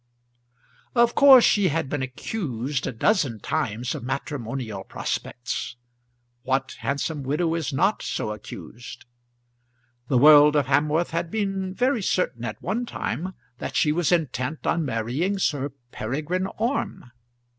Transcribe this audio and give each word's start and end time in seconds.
Of 0.95 1.13
course 1.13 1.43
she 1.43 1.67
had 1.67 1.87
been 1.87 2.01
accused 2.01 2.87
a 2.87 2.91
dozen 2.91 3.39
times 3.39 3.93
of 3.93 4.03
matrimonial 4.03 4.83
prospects. 4.83 5.75
What 6.41 6.75
handsome 6.79 7.21
widow 7.21 7.53
is 7.53 7.71
not 7.71 8.01
so 8.01 8.31
accused? 8.31 9.05
The 10.07 10.17
world 10.17 10.55
of 10.55 10.65
Hamworth 10.65 11.11
had 11.11 11.29
been 11.29 11.75
very 11.75 12.01
certain 12.01 12.43
at 12.43 12.59
one 12.63 12.87
time 12.87 13.35
that 13.59 13.75
she 13.75 13.91
was 13.91 14.11
intent 14.11 14.65
on 14.65 14.83
marrying 14.85 15.37
Sir 15.37 15.69
Peregrine 15.91 16.47
Orme. 16.57 17.11